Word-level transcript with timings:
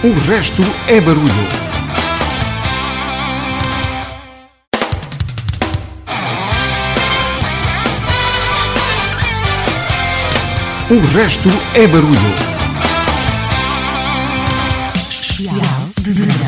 O 0.00 0.12
resto 0.30 0.62
é 0.86 1.00
barulho. 1.00 1.28
O 10.88 11.00
resto 11.16 11.48
é 11.74 11.88
barulho. 11.88 12.14
Especial 14.94 15.90
de 16.00 16.12
verão. 16.12 16.47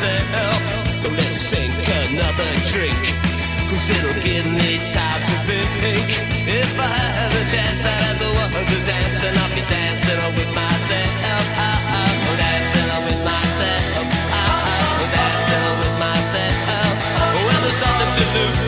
myself. 0.00 0.98
So 0.98 1.08
let's 1.10 1.40
sink 1.40 1.74
another 2.06 2.50
drink, 2.70 3.02
cause 3.70 3.90
it'll 3.90 4.22
give 4.22 4.46
me 4.46 4.78
time 4.92 5.22
to 5.26 5.36
think. 5.46 6.08
If 6.46 6.78
I 6.78 6.86
had 6.86 7.32
a 7.32 7.44
chance, 7.50 7.84
I'd 7.84 8.00
ask 8.06 8.22
a 8.22 8.30
woman 8.30 8.64
to 8.66 8.78
dance, 8.86 9.22
and 9.24 9.38
I'll 9.38 9.54
be 9.54 9.62
dancing 9.66 10.18
on 10.18 10.34
with 10.34 10.52
myself. 10.54 11.44
Oh, 11.58 12.34
dancing 12.38 12.88
with 13.06 13.22
myself. 13.24 14.06
Oh, 14.38 15.06
dancing 15.14 15.78
with 15.82 15.96
myself. 15.98 16.94
Well, 17.46 17.60
there's 17.62 17.80
nothing 17.82 18.12
to 18.18 18.24
lose, 18.34 18.67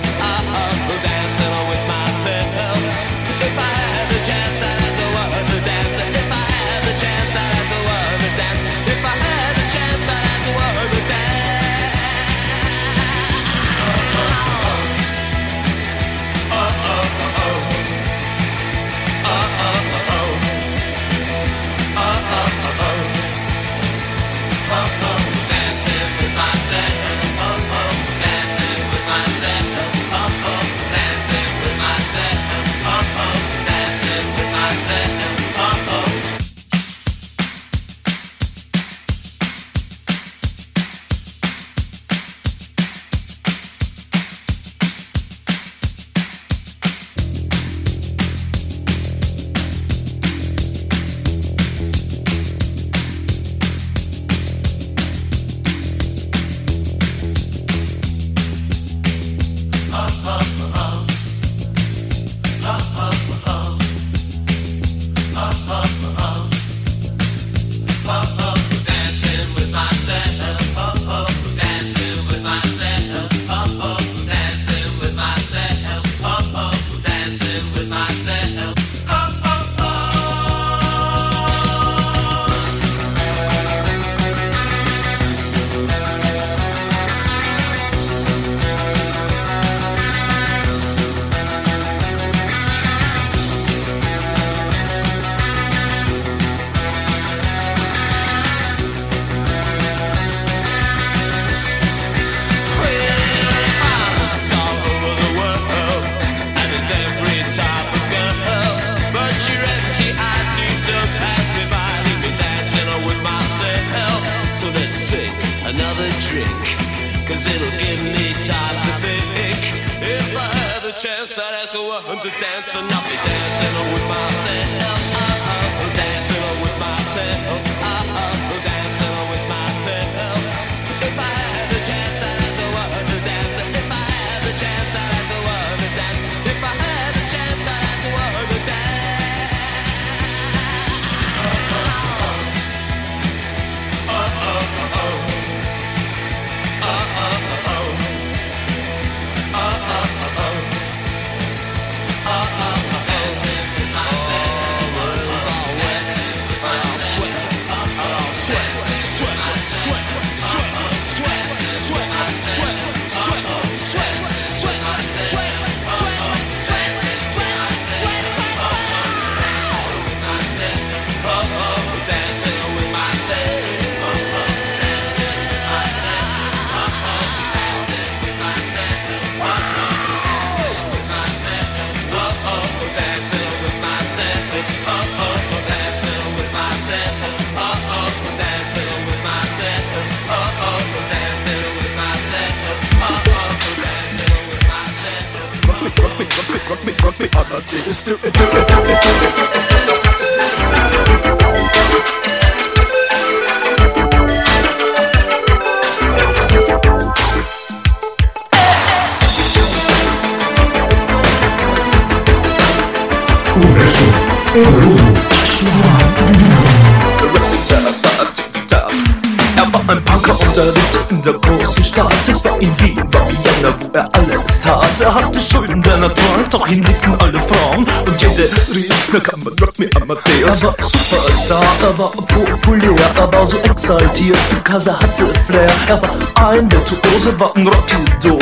Er 230.51 230.63
war 230.63 230.75
Superstar, 230.81 231.63
er 231.81 231.97
war 231.97 232.11
populär, 232.11 232.93
er 233.15 233.31
war 233.31 233.47
so 233.47 233.57
exaltiert, 233.59 234.37
er 234.65 234.99
hatte 234.99 235.33
Flair. 235.45 235.71
Er 235.87 236.01
war 236.01 236.09
ein 236.49 236.69
Virtuose, 236.69 237.39
war 237.39 237.55
ein 237.55 237.65
Rockidol. 237.65 238.37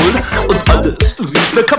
Und 0.48 0.70
alles 0.72 1.20
rief, 1.20 1.54
na 1.54 1.62
kann 1.62 1.79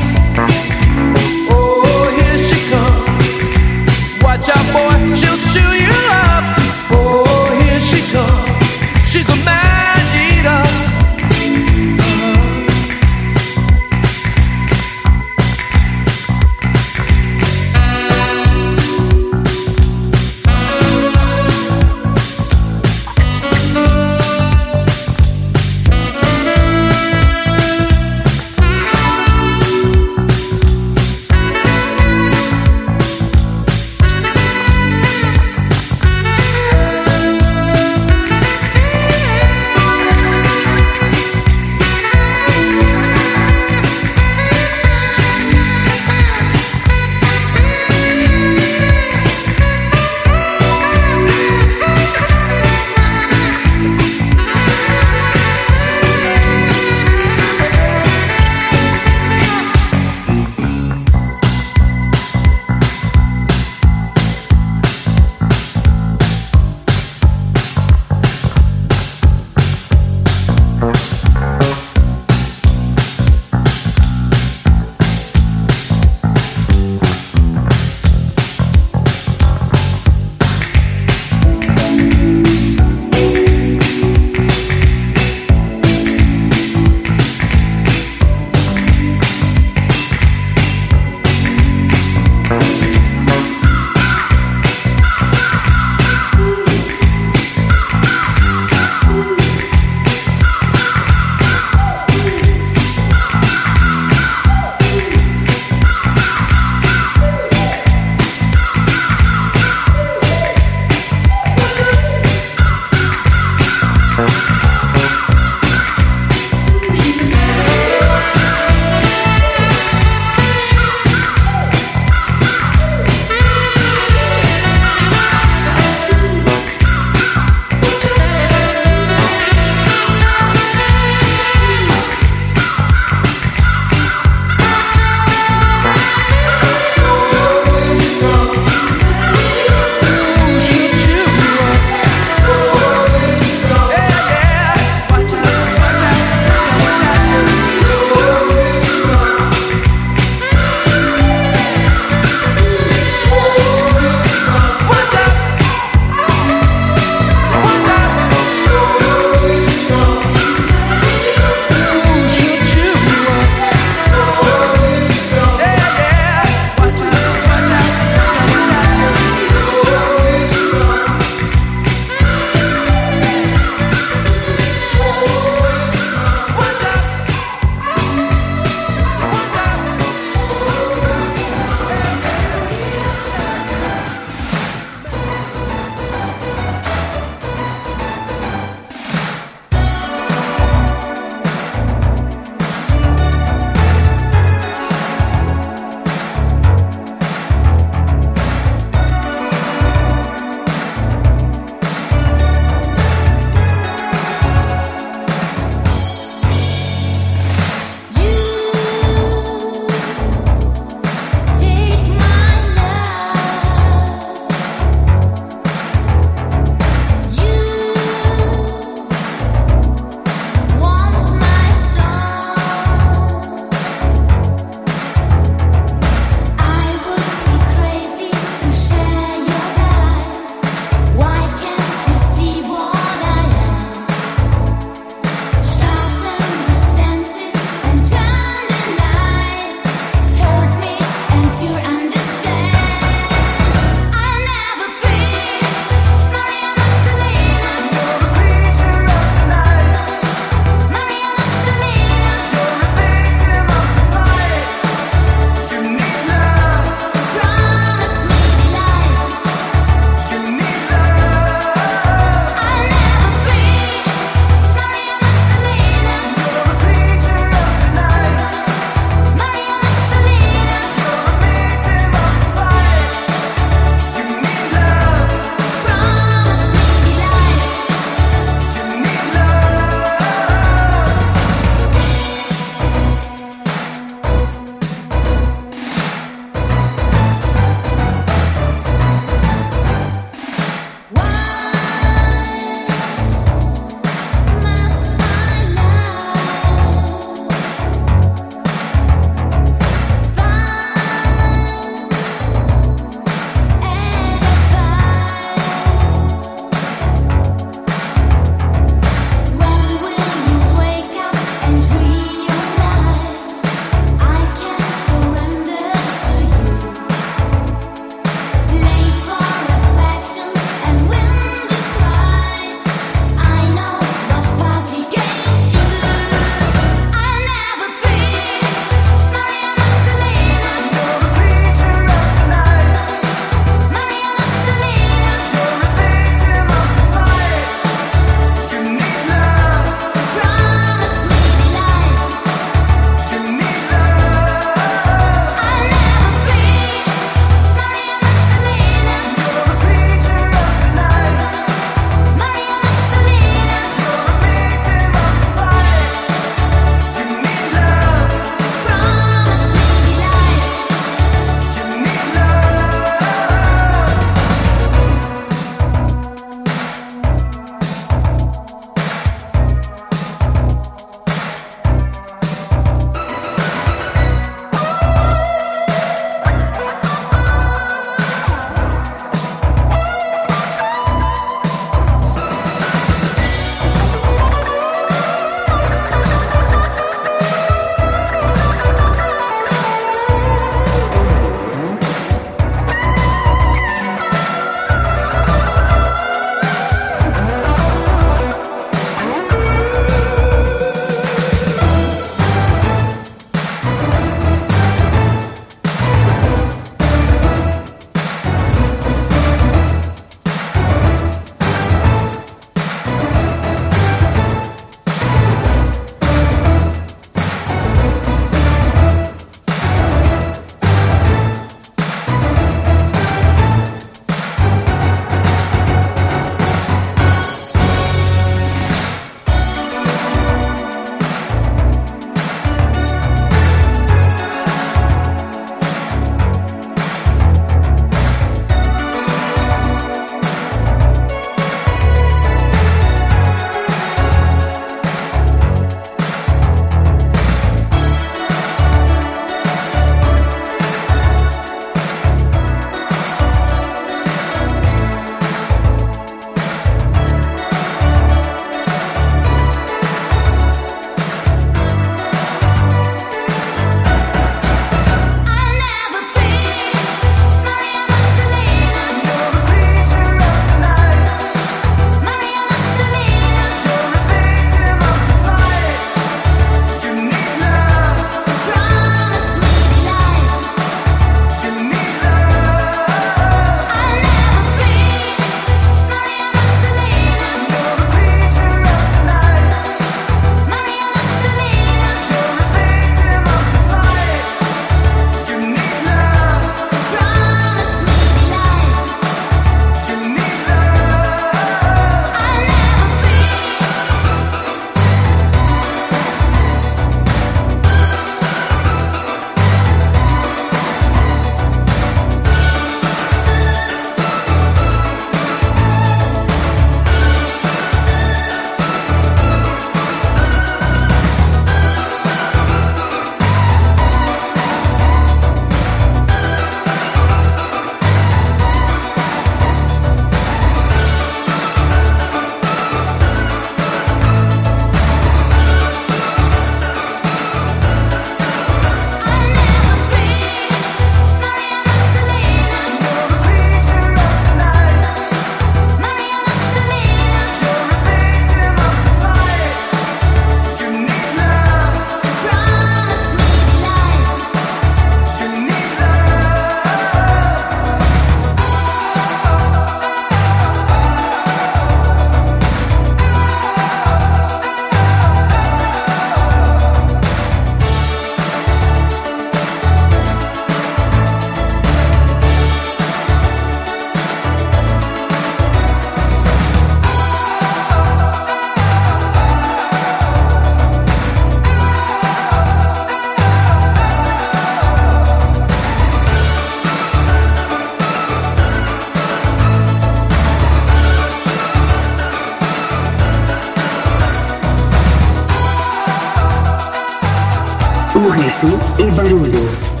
muito 598.21 599.01
e 599.01 599.11
barulho. 599.11 600.00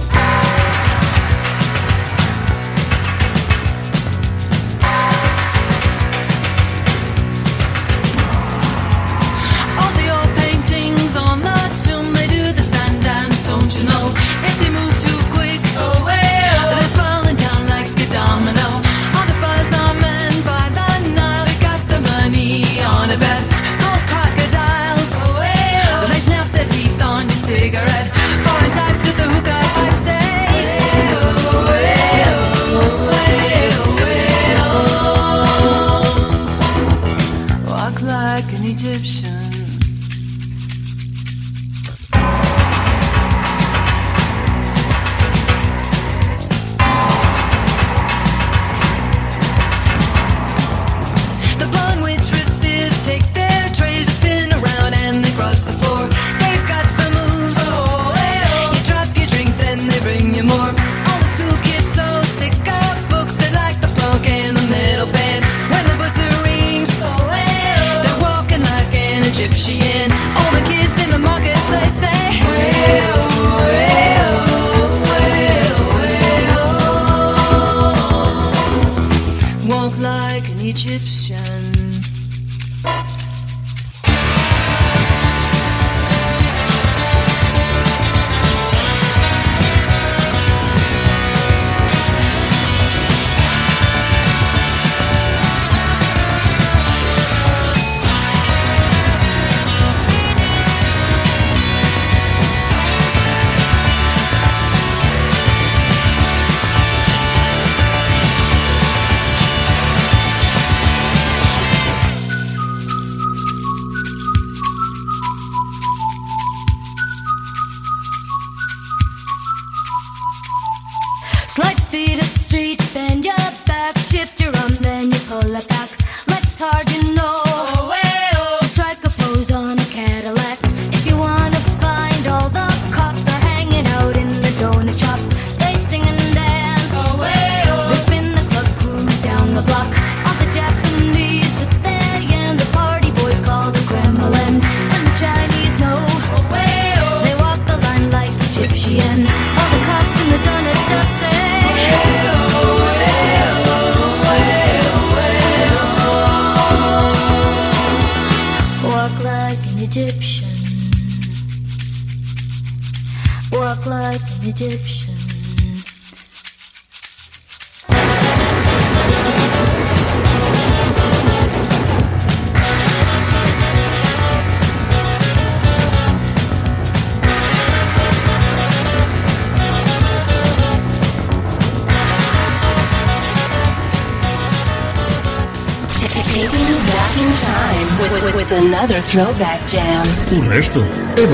Throwback 189.11 189.59
jam. 189.67 190.03
O 190.31 190.39
resto 190.47 190.85
é 191.17 191.25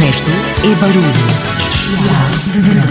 resto 0.00 0.30
é 0.64 0.74
barulho. 0.76 1.04
Especial 1.58 2.30
de 2.52 2.60
verão. 2.60 2.89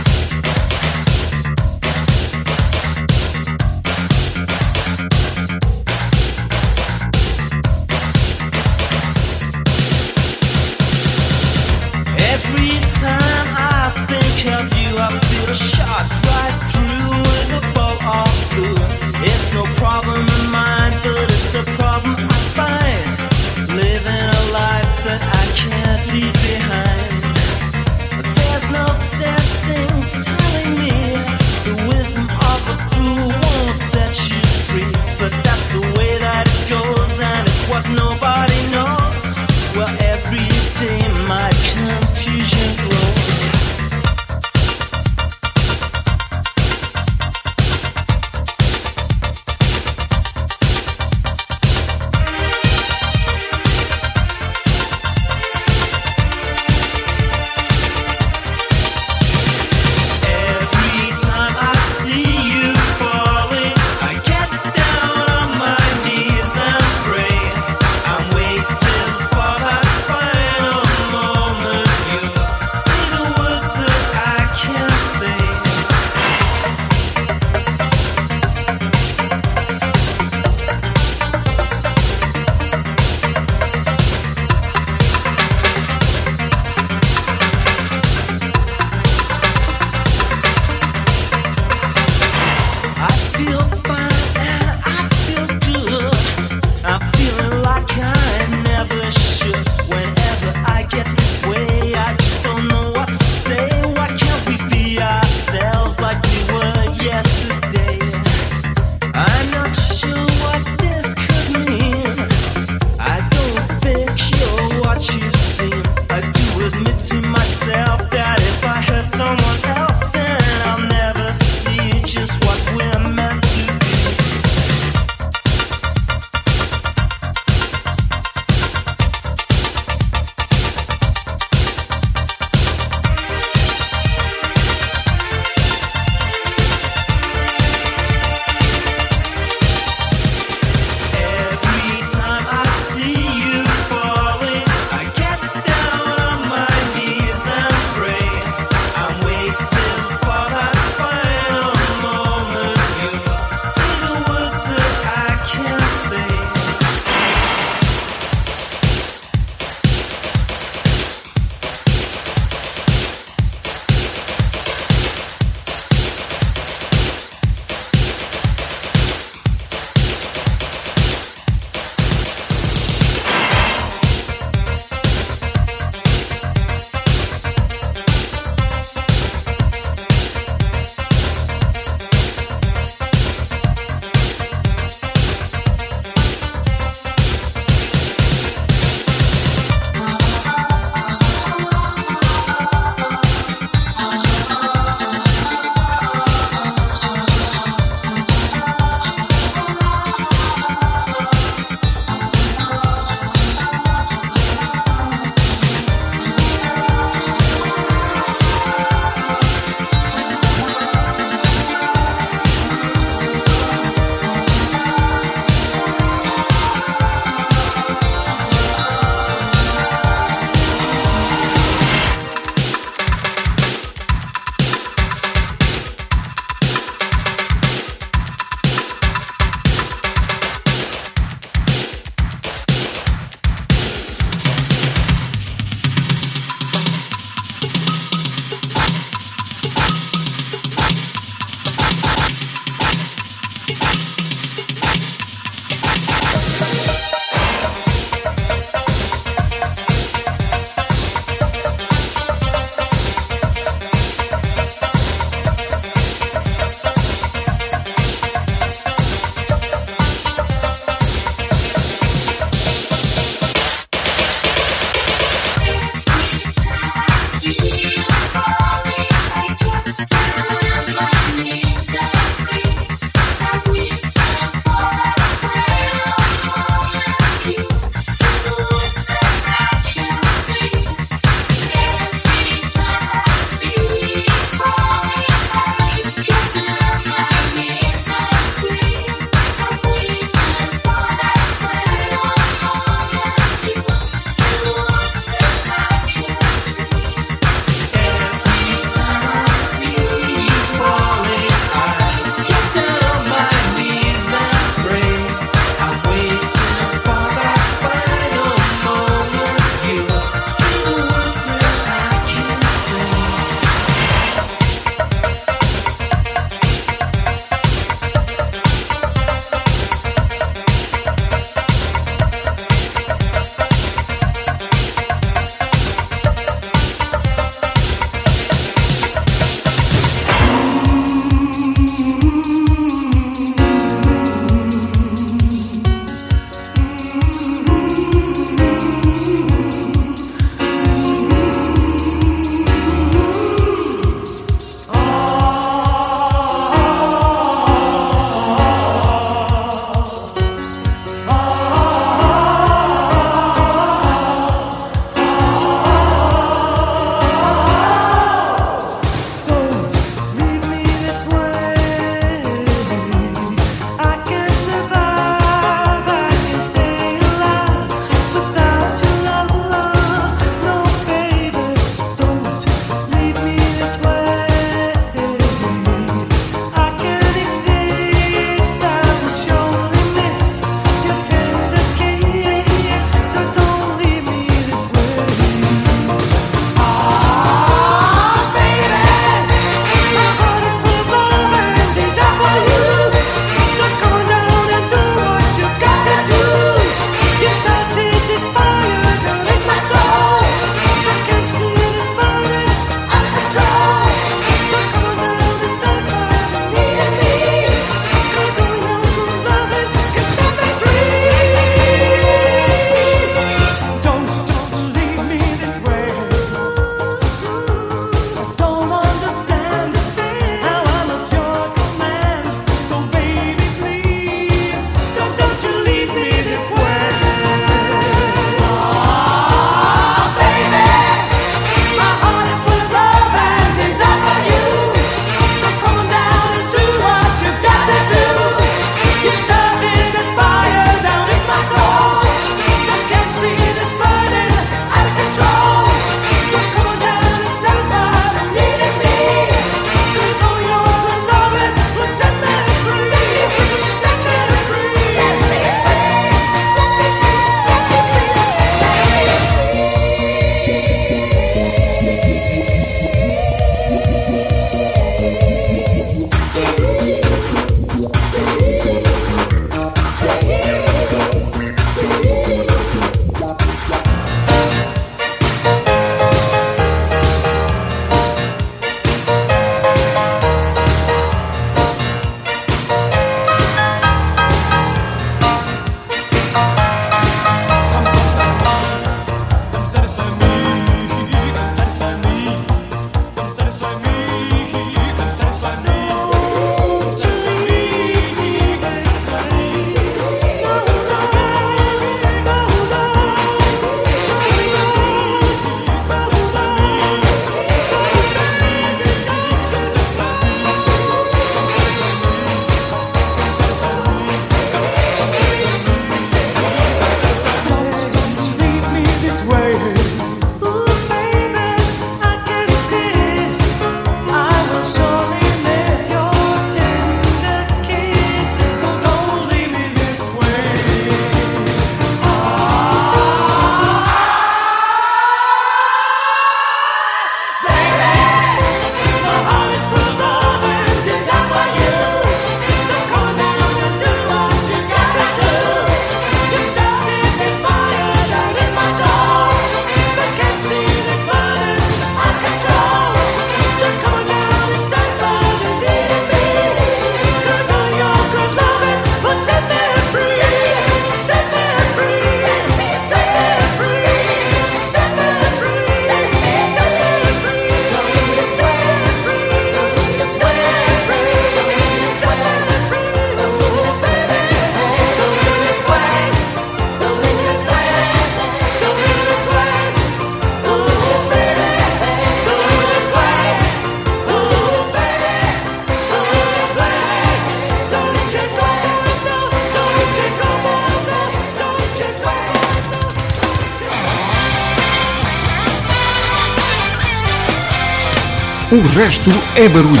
O 598.72 598.80
resto 598.96 599.30
é 599.54 599.68
barulho. 599.68 600.00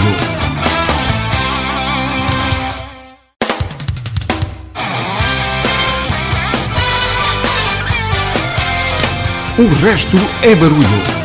O 9.58 9.84
resto 9.84 10.16
é 10.42 10.54
barulho. 10.54 11.21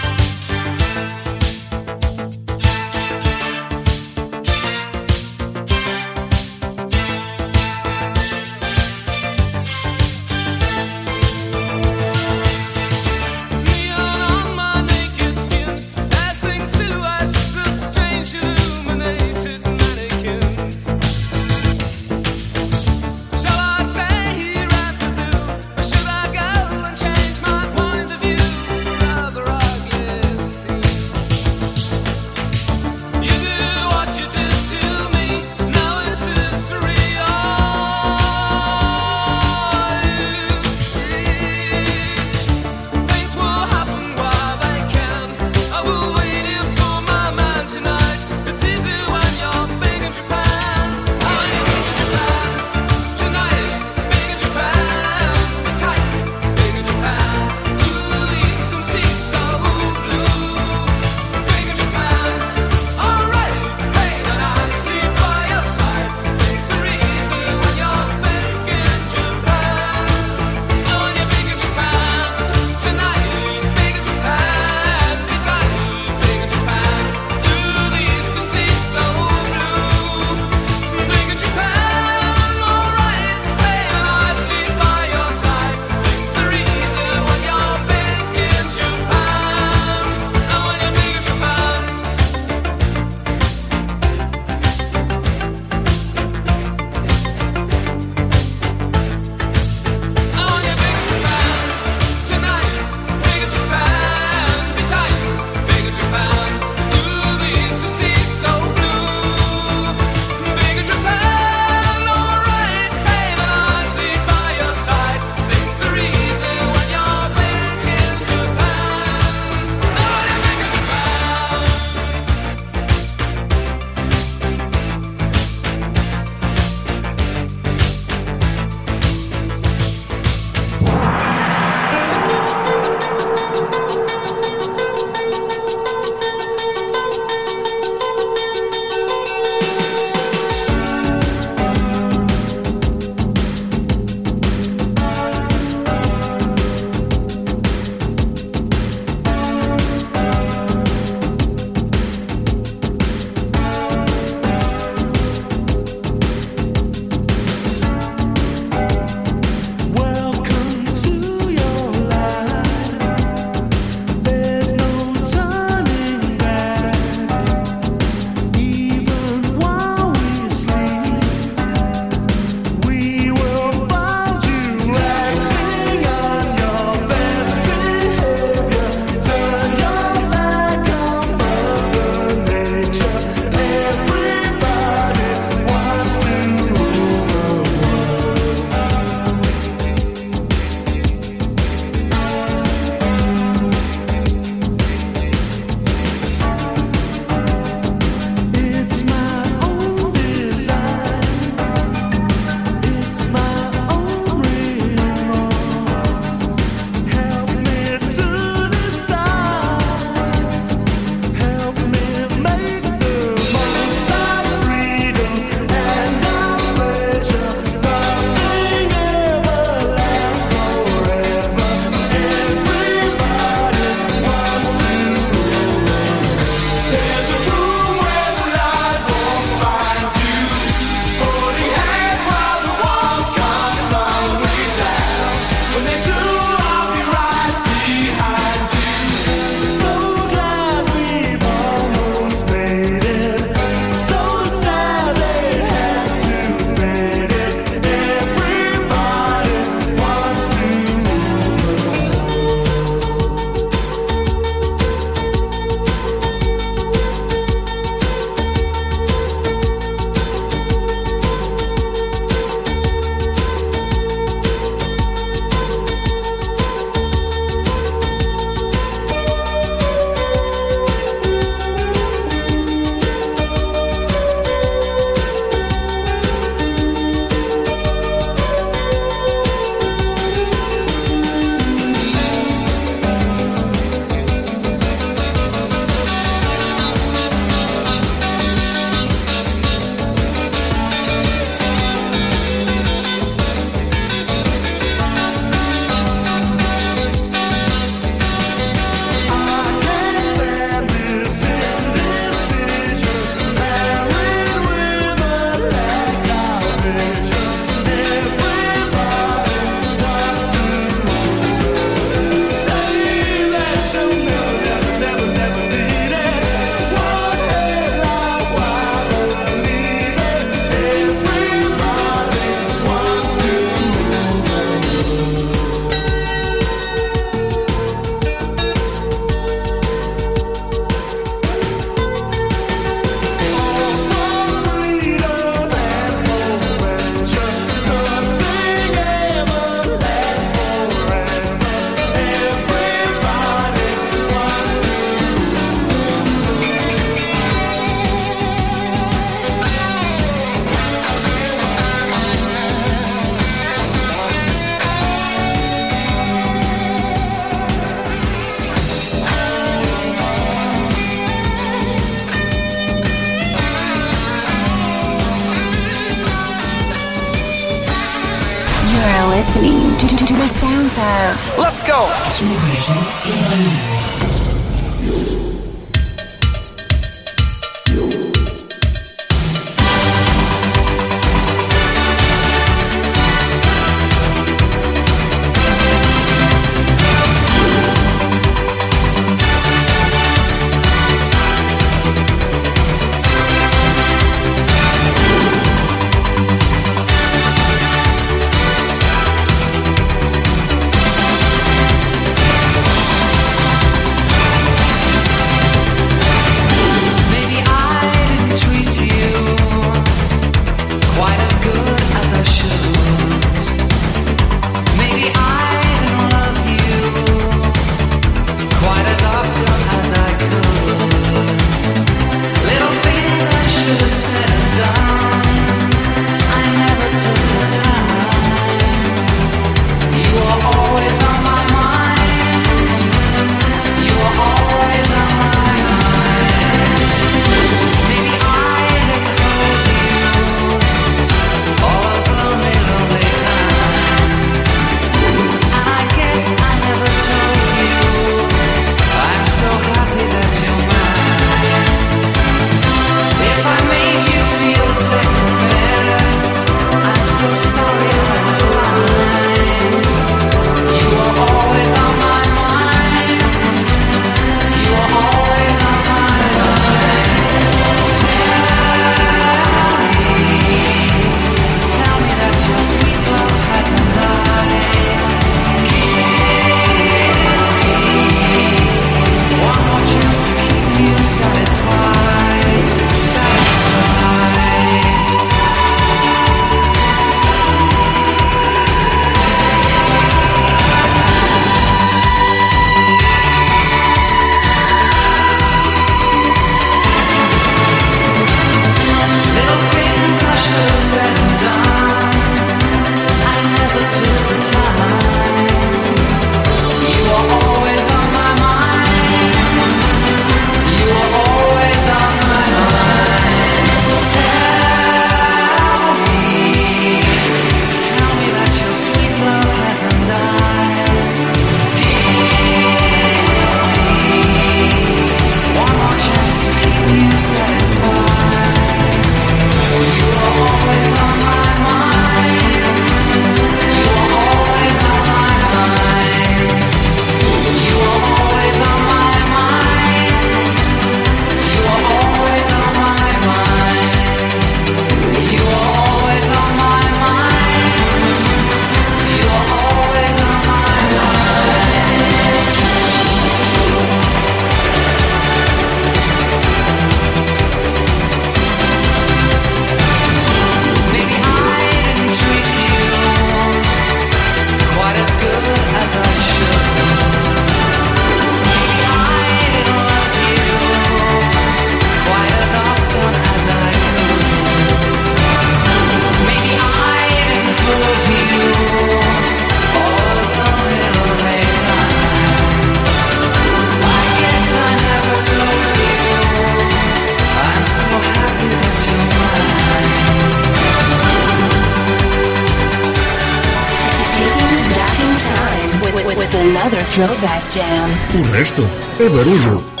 Un 598.33 598.43
resto, 598.53 598.87
Everuno. 599.19 600.00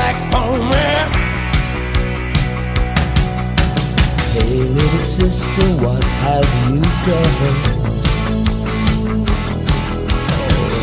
Me 0.00 0.06
man. 0.70 1.08
Hey, 4.32 4.64
little 4.76 4.98
sister, 5.00 5.66
what 5.82 6.02
have 6.24 6.48
you 6.68 6.80
done? 7.04 7.36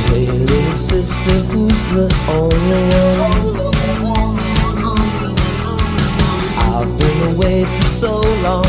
Hey, 0.07 0.27
little 0.31 0.75
sister, 0.75 1.35
who's 1.49 1.81
the 1.95 2.07
only 2.29 2.81
one? 3.01 3.45
I've 6.69 6.91
been 6.99 7.35
away 7.35 7.65
for 7.65 7.81
so 7.81 8.21
long. 8.43 8.65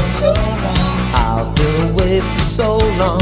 I've 1.14 1.54
been 1.56 1.90
away 1.90 2.20
for 2.20 2.38
so 2.38 2.78
long. 2.96 3.20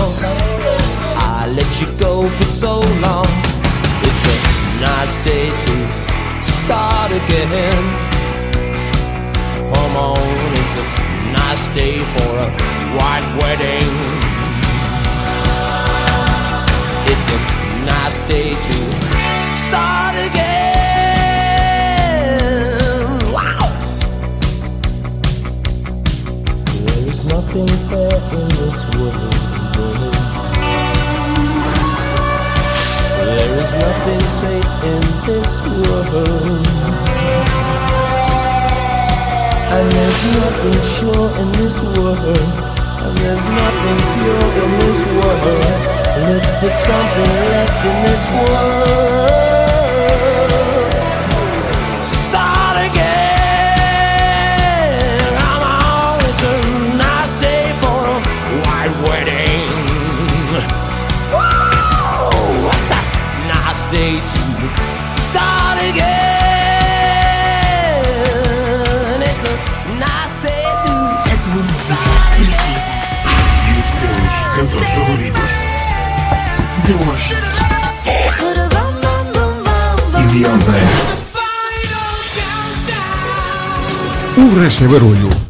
I 1.19 1.53
let 1.57 1.71
you 1.81 1.89
go 1.99 2.29
for 2.29 2.45
so 2.45 2.81
long. 3.01 3.27
It's 4.09 4.25
a 4.27 4.81
nice 4.81 5.17
day 5.25 5.51
to 5.51 6.16
start 6.67 7.13
again. 7.13 7.85
Come 9.73 9.97
on, 9.97 10.19
it's 10.61 10.75
a 10.83 10.85
nice 11.31 11.65
day 11.69 11.97
for 12.15 12.33
a 12.47 12.49
white 12.99 13.29
wedding. 13.39 13.93
It's 17.13 17.29
a 17.37 17.39
nice 17.87 18.19
day 18.27 18.51
to 18.51 18.77
start 19.67 20.15
again. 20.27 20.57
Wow! 23.33 23.67
There 26.85 27.07
is 27.07 27.21
nothing 27.29 27.71
fair 27.89 28.17
in 28.41 28.49
this 28.59 28.79
world. 28.97 30.16
There 33.27 33.59
is 33.59 33.75
nothing 33.75 34.21
safe 34.21 34.71
in 34.87 35.03
this 35.27 35.61
world. 35.67 36.67
And 39.75 39.91
there's 39.91 40.21
nothing 40.39 40.79
sure 40.95 41.31
in 41.43 41.51
this 41.59 41.83
world. 41.83 42.47
And 43.03 43.19
there's 43.19 43.47
nothing 43.47 43.99
pure 44.15 44.49
in 44.63 44.71
this 44.79 45.01
world. 45.19 45.87
Look 46.29 46.47
for 46.61 46.71
something 46.71 47.31
left 47.51 47.85
in 47.91 47.97
this 48.07 48.25
world. 48.39 49.56
Hoje. 76.97 77.35
E 80.19 80.27
de 80.27 80.47
ontem? 80.47 80.75
O 84.37 84.61
resto 84.61 84.85
é 84.85 84.89
barulho. 84.89 85.46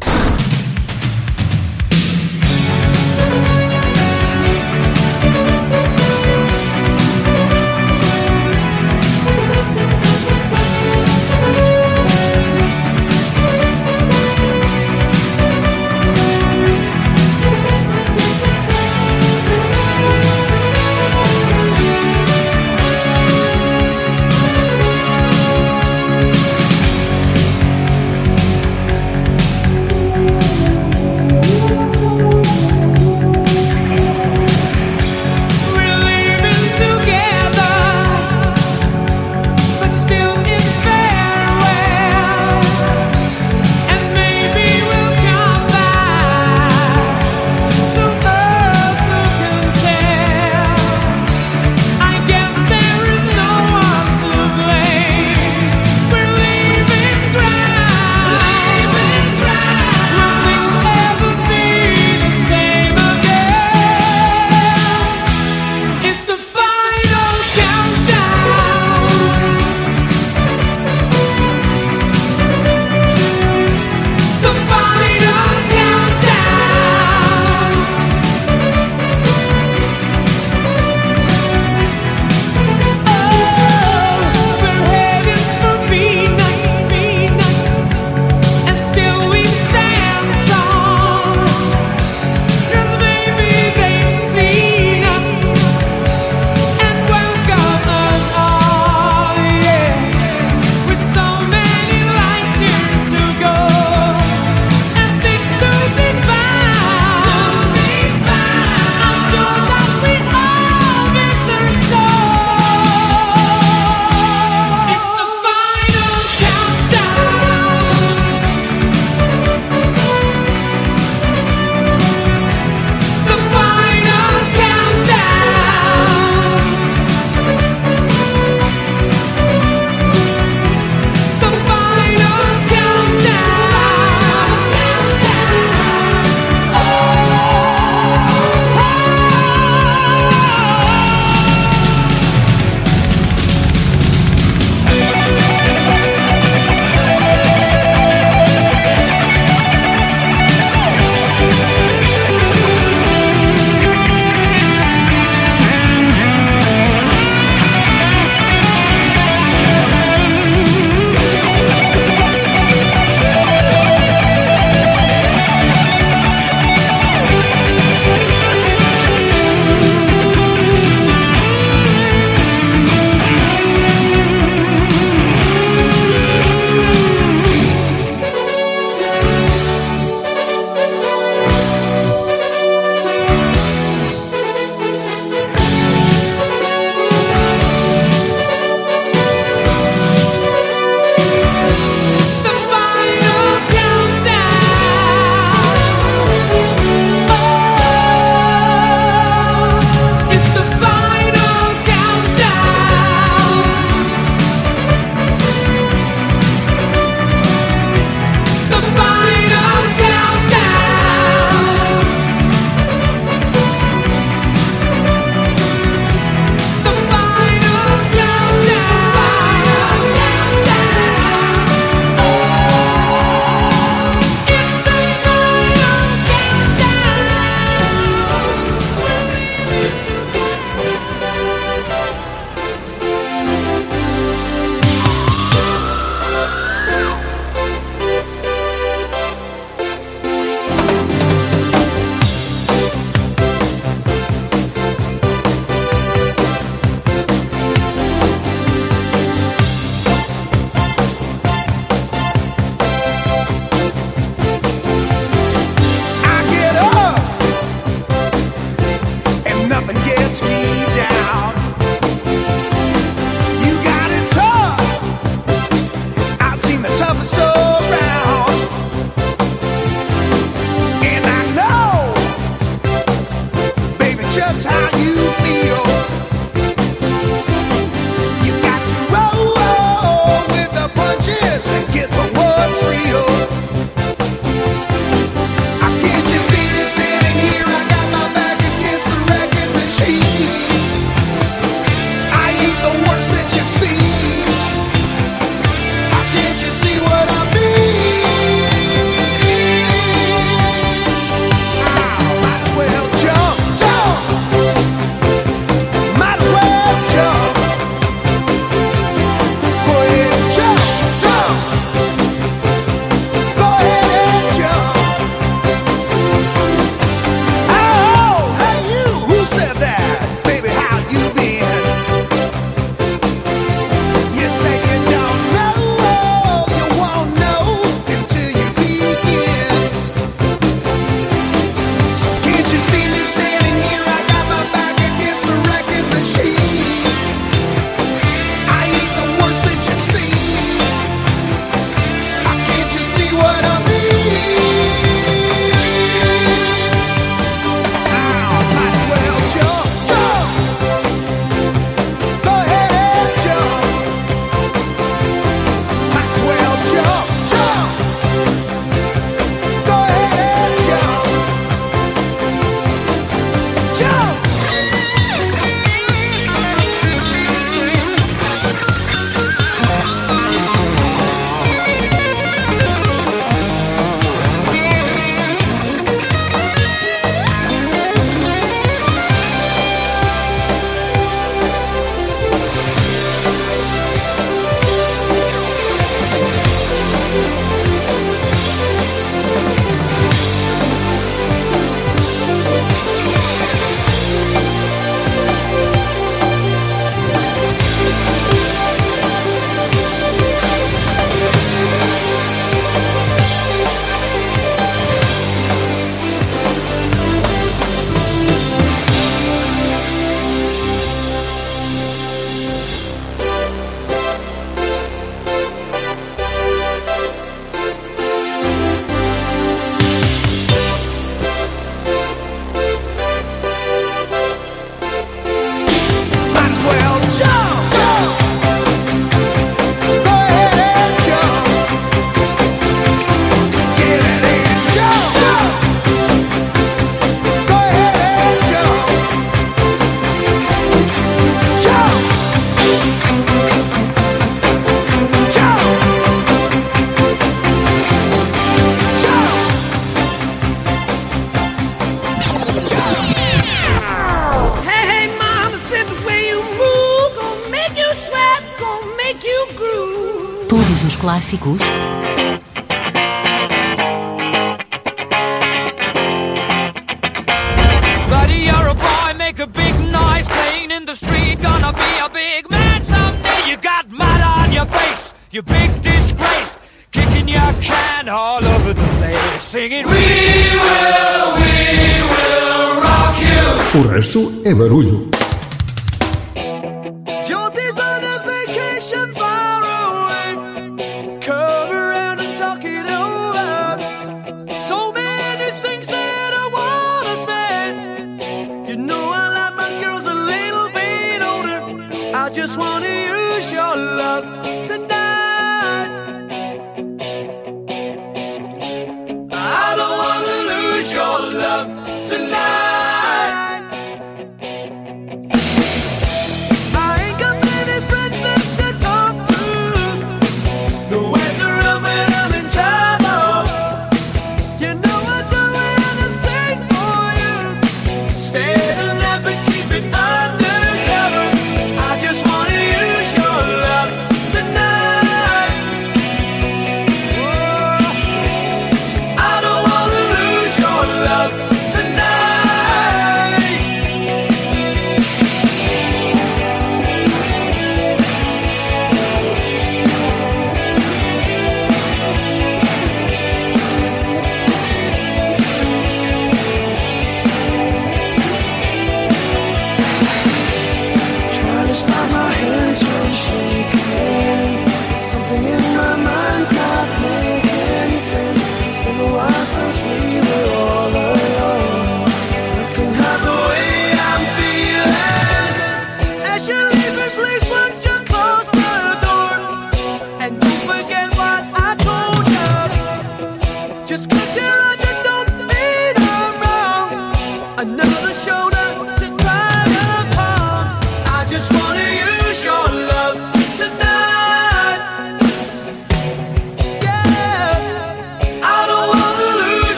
Clássicos 461.37 461.96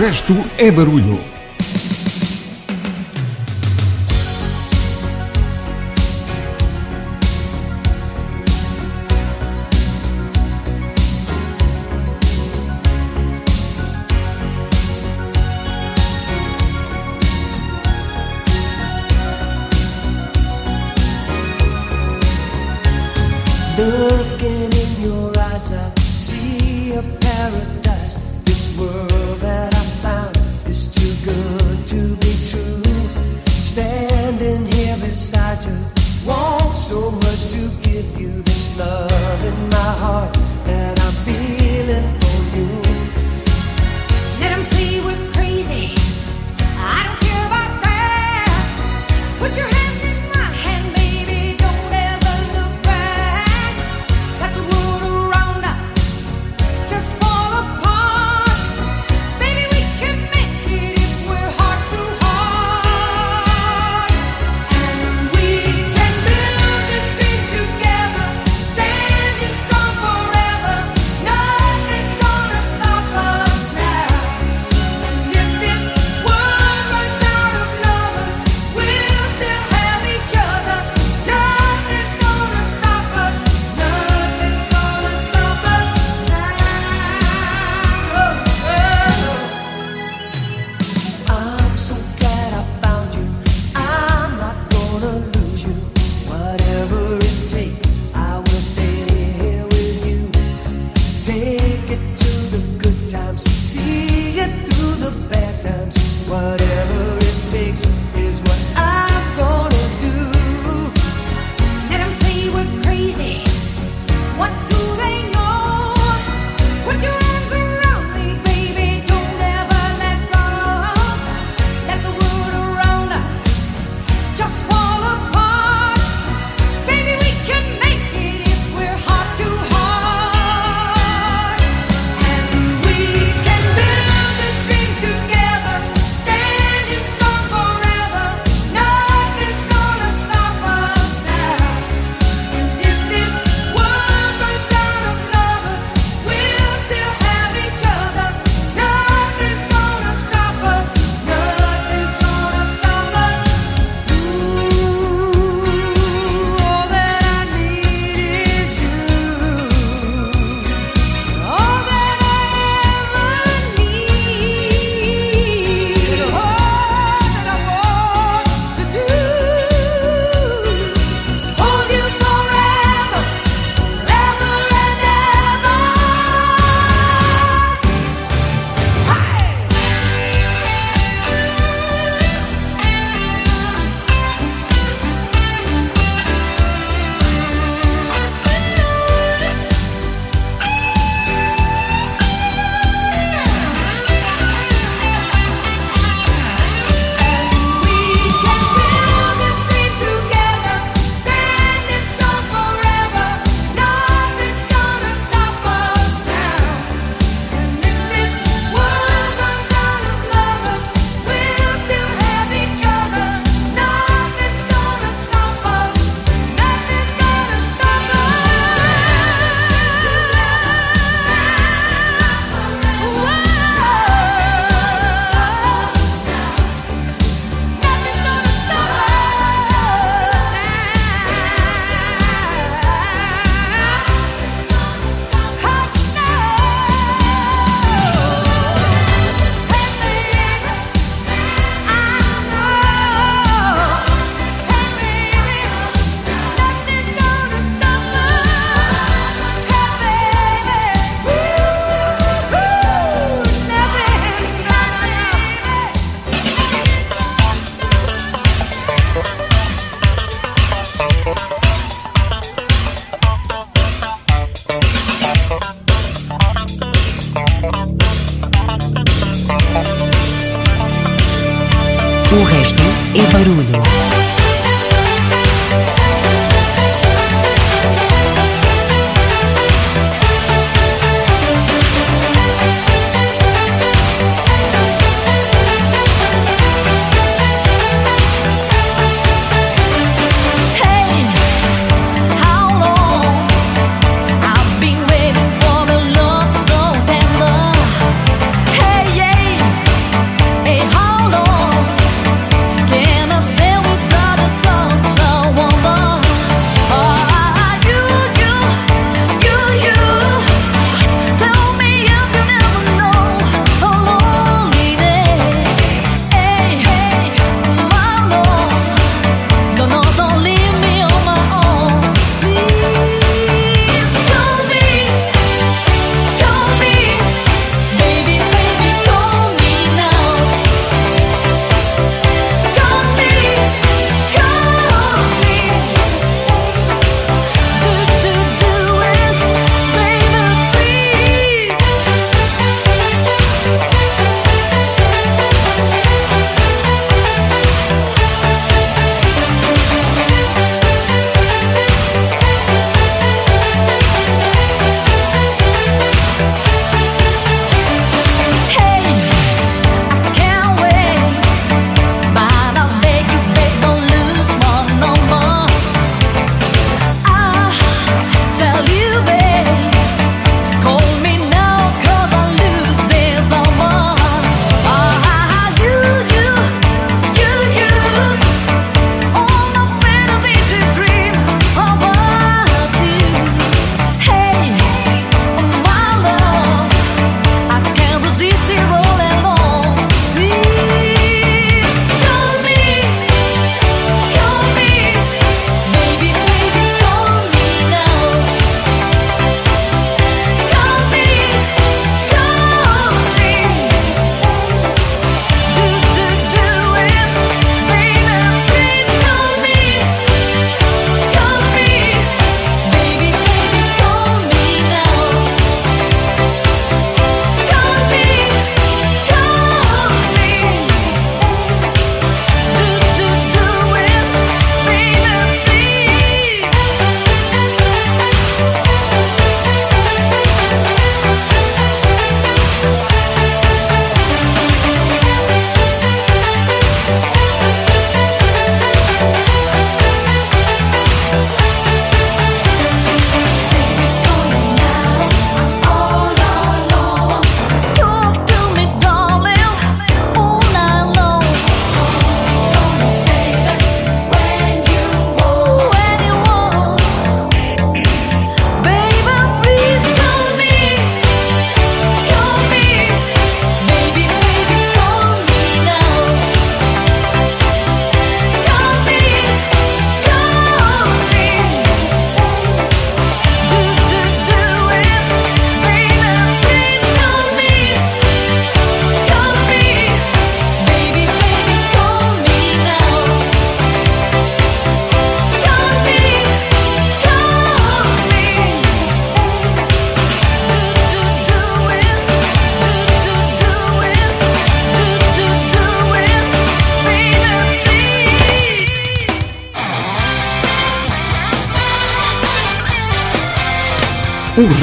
resto 0.00 0.32
é 0.56 0.70
barulho. 0.70 1.29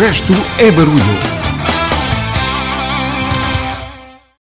Resto 0.08 0.34
é 0.58 0.72
barulho. 0.72 1.17